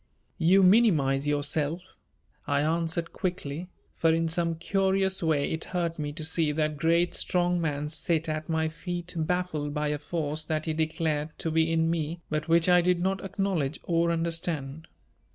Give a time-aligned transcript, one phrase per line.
[0.39, 1.83] "You minimize yourself,"
[2.47, 7.13] I answered quickly, for in some curious way it hurt me to see that great
[7.13, 11.71] strong man sit at my feet baffled by a force that he declared to be
[11.71, 14.87] in me but which I did not acknowledge or understand.